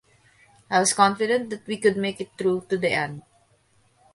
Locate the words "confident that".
0.93-1.67